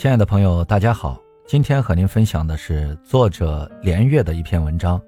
[0.00, 4.98] 亲爱的朋友，大家好，今天和您分享的是作者连月的一篇文章，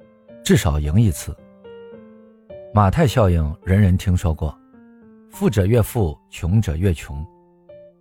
[0.45, 1.34] 至少赢一次。
[2.74, 4.54] 马太效应，人人听说过，
[5.30, 7.27] 富者越富，穷者越穷，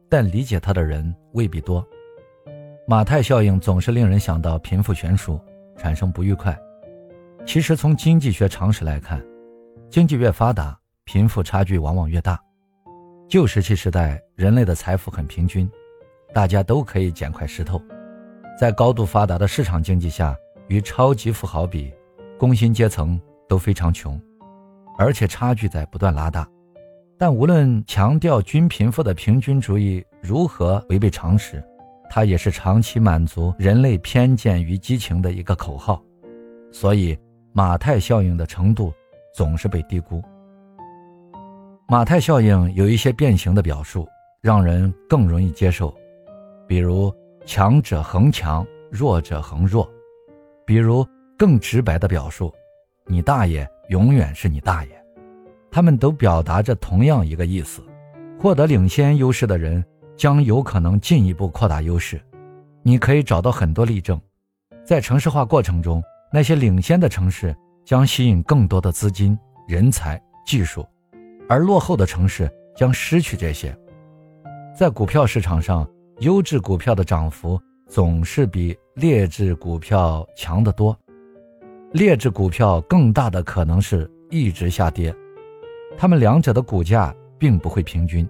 [0.10, 1.82] 但理解它的人未必多。
[2.86, 5.40] 马太效应总是令人想到贫富悬殊，
[5.78, 6.60] 产生不愉快。
[7.46, 9.26] 其实从经济学常识来看，
[9.90, 12.38] 经济越发达，贫富差距往往越大。
[13.30, 15.72] 旧石器时代，人类的财富很平均。
[16.34, 17.82] 大家都可以捡块石头，
[18.58, 20.36] 在高度发达的市场经济下，
[20.68, 21.94] 与超级富豪比，
[22.38, 24.20] 工薪阶层都非常穷，
[24.98, 26.48] 而且差距在不断拉大。
[27.18, 31.64] 但无论强调均贫富的平均主义如何违背常识，
[32.10, 36.02] 它也是长期满足人类偏见与激情的一个口号。
[36.72, 37.18] 所以，
[37.54, 38.94] 马太效应的程度
[39.36, 40.24] 总是被低估。
[41.88, 44.08] 马太效应有一些变形的表述，
[44.42, 45.94] 让人更容易接受。
[46.72, 47.14] 比如
[47.46, 49.86] 强者恒强，弱者恒弱；
[50.66, 51.06] 比如
[51.38, 52.50] 更直白的表述，
[53.08, 55.06] 你大爷永远是你大爷。
[55.70, 57.84] 他们都表达着同样一个意思：
[58.40, 59.84] 获得领先优势的人
[60.16, 62.22] 将有可能进一步扩大优势。
[62.84, 64.18] 你可以找到很多例证，
[64.86, 66.02] 在城市化过程中，
[66.32, 70.88] 那些领先的城市将吸引更多的资金、人才、技术，
[71.50, 73.78] 而落后的城市将失去这些。
[74.74, 75.86] 在股票市场上。
[76.22, 80.96] 优质股票的涨幅总是比劣质股票强得多，
[81.94, 85.12] 劣质股票更大的可能是一直下跌，
[85.98, 88.28] 它们两者的股价并不会平均。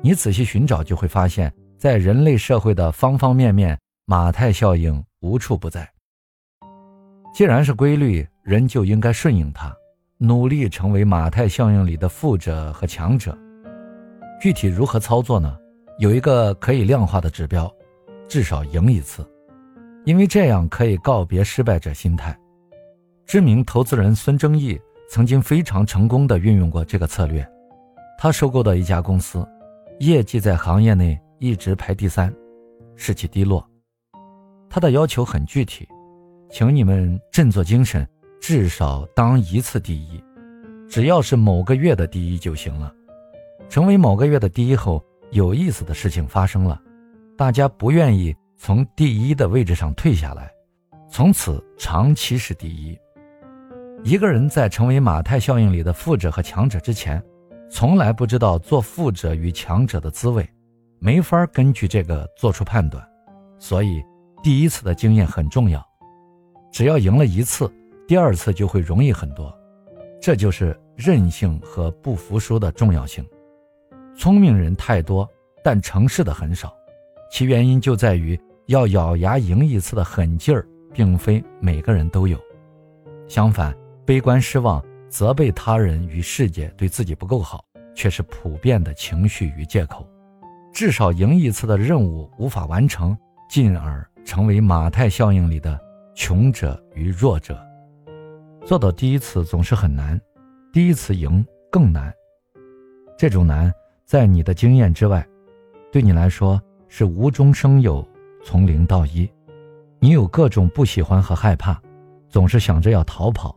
[0.00, 5.90] 你仔细寻找就会发现，在人类社会的方方面面，马太效应无处不在。
[7.34, 9.74] 既然是规律，人就应该顺应它，
[10.18, 13.36] 努力成为马太效应里的富者和强者。
[14.40, 15.58] 具体如何操作呢？
[15.98, 17.72] 有一个可以量化的指标，
[18.28, 19.26] 至少赢一次，
[20.04, 22.38] 因为这样可以告别失败者心态。
[23.24, 27.46] 知名投资人孙正义曾经非常成功地运用过这个策略。
[28.18, 29.42] 他收购的一家公司，
[30.00, 32.30] 业绩在行业内一直排第三，
[32.94, 33.66] 士气低落。
[34.68, 35.88] 他的要求很具体，
[36.50, 38.06] 请你们振作精神，
[38.38, 40.22] 至少当一次第一，
[40.90, 42.92] 只要是某个月的第一就行了。
[43.70, 45.02] 成为某个月的第一后。
[45.30, 46.80] 有意思的事情发生了，
[47.36, 50.50] 大家不愿意从第一的位置上退下来，
[51.10, 52.98] 从此长期是第一。
[54.04, 57.22] 一个人在成为马太效应里的富者和强者之前，
[57.70, 60.48] 从来不知道做富者与强者的滋味，
[60.98, 63.02] 没法根据这个做出判断。
[63.58, 64.02] 所以，
[64.42, 65.84] 第一次的经验很重要。
[66.70, 67.72] 只要赢了一次，
[68.06, 69.52] 第二次就会容易很多。
[70.20, 73.26] 这就是韧性和不服输的重要性。
[74.16, 75.28] 聪明人太多，
[75.62, 76.74] 但成事的很少，
[77.30, 82.40] 其原因就在于要咬牙赢一次的狠劲儿，并非每个人都有。
[83.28, 87.62] 相反，悲观失望、责备他人与世界对自己不够好，
[87.94, 90.08] 却是普遍的情绪与借口。
[90.72, 93.16] 至少赢一次的任务无法完成，
[93.50, 95.78] 进而成为马太效应里的
[96.14, 97.58] 穷者与弱者。
[98.64, 100.18] 做到第一次总是很难，
[100.72, 102.12] 第一次赢更难。
[103.18, 103.70] 这种难。
[104.06, 105.26] 在你的经验之外，
[105.90, 108.06] 对你来说是无中生有，
[108.44, 109.28] 从零到一。
[109.98, 111.82] 你有各种不喜欢和害怕，
[112.28, 113.56] 总是想着要逃跑，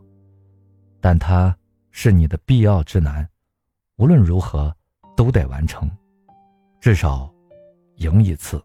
[1.00, 1.56] 但它
[1.92, 3.30] 是你的必要之难，
[3.98, 4.76] 无论如何
[5.16, 5.88] 都得完成，
[6.80, 7.32] 至少
[7.98, 8.60] 赢一次。